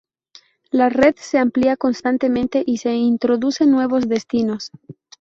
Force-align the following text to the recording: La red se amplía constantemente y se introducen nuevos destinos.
La 0.71 0.89
red 0.89 1.13
se 1.17 1.37
amplía 1.37 1.77
constantemente 1.77 2.63
y 2.65 2.77
se 2.77 2.91
introducen 2.95 3.69
nuevos 3.69 4.09
destinos. 4.09 4.71